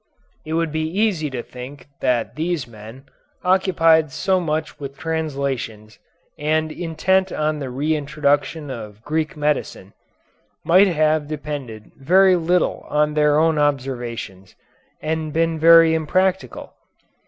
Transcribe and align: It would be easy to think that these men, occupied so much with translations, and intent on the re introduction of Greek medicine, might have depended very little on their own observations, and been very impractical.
It 0.43 0.53
would 0.53 0.71
be 0.71 0.81
easy 0.99 1.29
to 1.29 1.43
think 1.43 1.85
that 1.99 2.33
these 2.33 2.65
men, 2.65 3.05
occupied 3.43 4.11
so 4.11 4.39
much 4.39 4.79
with 4.79 4.97
translations, 4.97 5.99
and 6.39 6.71
intent 6.71 7.31
on 7.31 7.59
the 7.59 7.69
re 7.69 7.95
introduction 7.95 8.71
of 8.71 9.03
Greek 9.03 9.37
medicine, 9.37 9.93
might 10.65 10.87
have 10.87 11.27
depended 11.27 11.91
very 11.95 12.35
little 12.35 12.83
on 12.89 13.13
their 13.13 13.37
own 13.37 13.59
observations, 13.59 14.55
and 15.03 15.31
been 15.31 15.59
very 15.59 15.93
impractical. 15.93 16.73